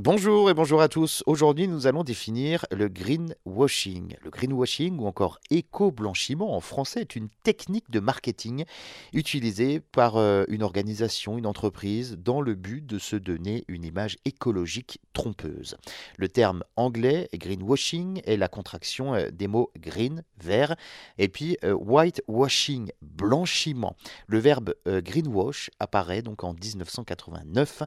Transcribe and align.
Bonjour 0.00 0.48
et 0.48 0.54
bonjour 0.54 0.80
à 0.80 0.88
tous. 0.88 1.22
Aujourd'hui, 1.26 1.68
nous 1.68 1.86
allons 1.86 2.02
définir 2.02 2.64
le 2.70 2.88
greenwashing. 2.88 4.16
Le 4.22 4.30
greenwashing 4.30 4.98
ou 4.98 5.06
encore 5.06 5.38
éco-blanchiment 5.50 6.56
en 6.56 6.60
français 6.60 7.02
est 7.02 7.14
une 7.14 7.28
technique 7.44 7.90
de 7.90 8.00
marketing 8.00 8.64
utilisée 9.12 9.80
par 9.80 10.16
euh, 10.16 10.44
une 10.48 10.62
organisation, 10.62 11.36
une 11.36 11.44
entreprise 11.44 12.16
dans 12.18 12.40
le 12.40 12.54
but 12.54 12.86
de 12.86 12.98
se 12.98 13.16
donner 13.16 13.66
une 13.68 13.84
image 13.84 14.16
écologique 14.24 14.98
trompeuse. 15.12 15.76
Le 16.16 16.30
terme 16.30 16.64
anglais 16.76 17.28
greenwashing 17.34 18.22
est 18.24 18.38
la 18.38 18.48
contraction 18.48 19.14
euh, 19.14 19.28
des 19.30 19.46
mots 19.46 19.70
green, 19.78 20.24
vert, 20.38 20.74
et 21.18 21.28
puis 21.28 21.58
euh, 21.64 21.74
whitewashing, 21.74 22.92
blanchiment. 23.02 23.94
Le 24.26 24.38
verbe 24.38 24.72
greenwash 24.86 25.70
apparaît 25.78 26.22
donc 26.22 26.44
en 26.44 26.54
1989, 26.54 27.82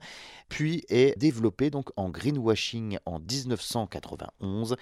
puis 0.49 0.83
est 0.89 1.17
développé 1.17 1.71
donc 1.71 1.94
en 1.97 2.09
greenwashing 2.09 2.97
en 3.05 3.19
1991. 3.19 4.75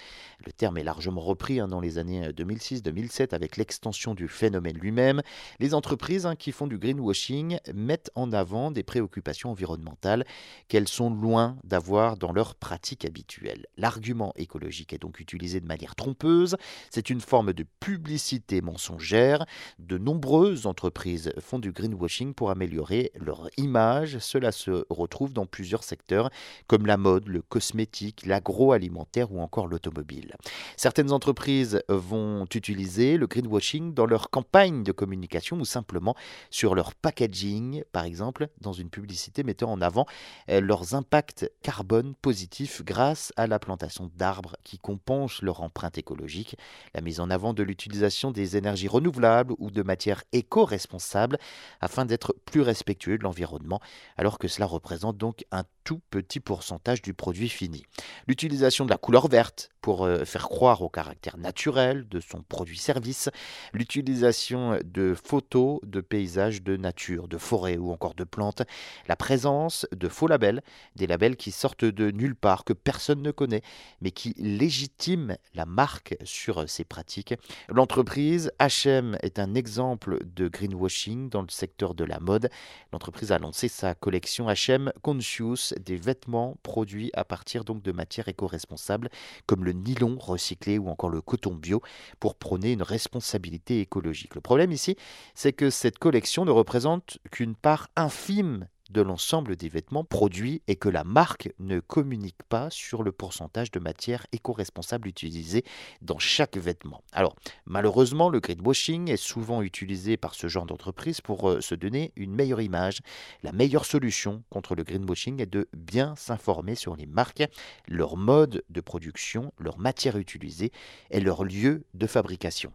Le 0.44 0.52
terme 0.52 0.78
est 0.78 0.84
largement 0.84 1.20
repris 1.20 1.60
hein, 1.60 1.68
dans 1.68 1.80
les 1.80 1.98
années 1.98 2.28
2006-2007 2.30 3.22
euh, 3.22 3.26
avec 3.32 3.56
l'extension 3.56 4.14
du 4.14 4.28
phénomène 4.28 4.76
lui-même. 4.76 5.22
Les 5.60 5.74
entreprises 5.74 6.26
hein, 6.26 6.34
qui 6.36 6.52
font 6.52 6.66
du 6.66 6.78
greenwashing 6.78 7.58
mettent 7.72 8.10
en 8.14 8.32
avant 8.32 8.70
des 8.70 8.82
préoccupations 8.82 9.50
environnementales 9.50 10.24
qu'elles 10.68 10.88
sont 10.88 11.10
loin 11.10 11.56
d'avoir 11.64 12.16
dans 12.16 12.32
leur 12.32 12.54
pratique 12.54 13.04
habituelle. 13.04 13.66
L'argument 13.76 14.32
écologique 14.36 14.92
est 14.92 14.98
donc 14.98 15.20
utilisé 15.20 15.60
de 15.60 15.66
manière 15.66 15.94
trompeuse. 15.94 16.56
C'est 16.90 17.10
une 17.10 17.20
forme 17.20 17.52
de 17.52 17.64
publicité 17.80 18.60
mensongère. 18.60 19.44
De 19.78 19.98
nombreuses 19.98 20.66
entreprises 20.66 21.32
font 21.38 21.58
du 21.58 21.72
greenwashing 21.72 22.34
pour 22.34 22.50
améliorer 22.50 23.12
leur 23.14 23.48
image. 23.56 24.18
Cela 24.18 24.52
se 24.52 24.84
retrouve 24.90 25.32
dans 25.32 25.46
plusieurs 25.46 25.84
secteurs 25.84 26.30
comme 26.66 26.86
la 26.86 26.96
le 27.04 27.42
cosmétique, 27.42 28.24
l'agroalimentaire 28.26 29.32
ou 29.32 29.40
encore 29.40 29.66
l'automobile. 29.66 30.34
Certaines 30.76 31.12
entreprises 31.12 31.82
vont 31.88 32.46
utiliser 32.54 33.16
le 33.16 33.26
greenwashing 33.26 33.94
dans 33.94 34.06
leur 34.06 34.30
campagne 34.30 34.82
de 34.82 34.92
communication 34.92 35.58
ou 35.58 35.64
simplement 35.64 36.14
sur 36.50 36.74
leur 36.74 36.94
packaging, 36.94 37.84
par 37.92 38.04
exemple 38.04 38.48
dans 38.60 38.72
une 38.72 38.90
publicité 38.90 39.42
mettant 39.42 39.70
en 39.70 39.80
avant 39.80 40.06
euh, 40.48 40.60
leurs 40.60 40.94
impacts 40.94 41.50
carbone 41.62 42.14
positifs 42.14 42.82
grâce 42.84 43.32
à 43.36 43.46
la 43.46 43.58
plantation 43.58 44.10
d'arbres 44.16 44.56
qui 44.64 44.78
compensent 44.78 45.42
leur 45.42 45.62
empreinte 45.62 45.98
écologique, 45.98 46.56
la 46.94 47.00
mise 47.00 47.20
en 47.20 47.30
avant 47.30 47.52
de 47.54 47.62
l'utilisation 47.62 48.30
des 48.30 48.56
énergies 48.56 48.88
renouvelables 48.88 49.54
ou 49.58 49.70
de 49.70 49.82
matières 49.82 50.22
éco-responsables 50.32 51.38
afin 51.80 52.04
d'être 52.04 52.34
plus 52.44 52.62
respectueux 52.62 53.18
de 53.18 53.22
l'environnement, 53.22 53.80
alors 54.16 54.38
que 54.38 54.48
cela 54.48 54.66
représente 54.66 55.16
donc 55.16 55.44
un 55.50 55.64
tout 55.84 56.00
petit 56.10 56.40
pourcentage 56.40 57.02
du 57.02 57.14
produit 57.14 57.48
fini. 57.48 57.84
L'utilisation 58.26 58.84
de 58.84 58.90
la 58.90 58.96
couleur 58.96 59.28
verte 59.28 59.70
pour 59.80 60.04
euh, 60.04 60.24
faire 60.24 60.48
croire 60.48 60.80
au 60.80 60.88
caractère 60.88 61.36
naturel 61.36 62.08
de 62.08 62.18
son 62.18 62.42
produit-service, 62.42 63.28
l'utilisation 63.74 64.78
de 64.82 65.14
photos 65.14 65.78
de 65.82 66.00
paysages 66.00 66.62
de 66.62 66.78
nature, 66.78 67.28
de 67.28 67.36
forêt 67.36 67.76
ou 67.76 67.92
encore 67.92 68.14
de 68.14 68.24
plantes, 68.24 68.62
la 69.08 69.16
présence 69.16 69.86
de 69.94 70.08
faux 70.08 70.26
labels, 70.26 70.62
des 70.96 71.06
labels 71.06 71.36
qui 71.36 71.50
sortent 71.50 71.84
de 71.84 72.10
nulle 72.10 72.34
part, 72.34 72.64
que 72.64 72.72
personne 72.72 73.20
ne 73.20 73.30
connaît, 73.30 73.60
mais 74.00 74.10
qui 74.10 74.32
légitiment 74.38 75.36
la 75.54 75.66
marque 75.66 76.16
sur 76.24 76.66
ces 76.68 76.84
pratiques. 76.84 77.34
L'entreprise 77.68 78.50
HM 78.58 79.18
est 79.22 79.38
un 79.38 79.54
exemple 79.54 80.18
de 80.24 80.48
greenwashing 80.48 81.28
dans 81.28 81.42
le 81.42 81.50
secteur 81.50 81.94
de 81.94 82.04
la 82.04 82.20
mode. 82.20 82.48
L'entreprise 82.92 83.32
a 83.32 83.38
lancé 83.38 83.68
sa 83.68 83.94
collection 83.94 84.46
HM 84.48 84.92
Conscious, 85.02 85.73
des 85.80 85.96
vêtements 85.96 86.56
produits 86.62 87.10
à 87.14 87.24
partir 87.24 87.64
donc 87.64 87.82
de 87.82 87.92
matières 87.92 88.28
éco-responsables 88.28 89.08
comme 89.46 89.64
le 89.64 89.72
nylon 89.72 90.16
recyclé 90.18 90.78
ou 90.78 90.88
encore 90.88 91.10
le 91.10 91.20
coton 91.20 91.54
bio 91.54 91.82
pour 92.20 92.34
prôner 92.34 92.72
une 92.72 92.82
responsabilité 92.82 93.80
écologique. 93.80 94.34
Le 94.34 94.40
problème 94.40 94.72
ici, 94.72 94.96
c'est 95.34 95.52
que 95.52 95.70
cette 95.70 95.98
collection 95.98 96.44
ne 96.44 96.50
représente 96.50 97.18
qu'une 97.30 97.54
part 97.54 97.88
infime 97.96 98.66
de 98.94 99.02
l'ensemble 99.02 99.56
des 99.56 99.68
vêtements 99.68 100.04
produits 100.04 100.62
et 100.68 100.76
que 100.76 100.88
la 100.88 101.04
marque 101.04 101.52
ne 101.58 101.80
communique 101.80 102.42
pas 102.48 102.70
sur 102.70 103.02
le 103.02 103.12
pourcentage 103.12 103.72
de 103.72 103.80
matière 103.80 104.26
éco-responsable 104.32 105.08
utilisée 105.08 105.64
dans 106.00 106.20
chaque 106.20 106.56
vêtement. 106.56 107.02
Alors, 107.12 107.34
malheureusement, 107.66 108.28
le 108.30 108.40
greenwashing 108.40 109.10
est 109.10 109.16
souvent 109.16 109.62
utilisé 109.62 110.16
par 110.16 110.34
ce 110.34 110.46
genre 110.46 110.64
d'entreprise 110.64 111.20
pour 111.20 111.50
euh, 111.50 111.60
se 111.60 111.74
donner 111.74 112.12
une 112.16 112.34
meilleure 112.34 112.60
image. 112.60 113.00
La 113.42 113.52
meilleure 113.52 113.84
solution 113.84 114.44
contre 114.48 114.76
le 114.76 114.84
greenwashing 114.84 115.42
est 115.42 115.52
de 115.52 115.68
bien 115.76 116.14
s'informer 116.16 116.76
sur 116.76 116.94
les 116.94 117.06
marques, 117.06 117.42
leur 117.88 118.16
mode 118.16 118.62
de 118.70 118.80
production, 118.80 119.52
leur 119.58 119.78
matière 119.78 120.16
utilisée 120.16 120.70
et 121.10 121.20
leur 121.20 121.44
lieu 121.44 121.84
de 121.94 122.06
fabrication. 122.06 122.72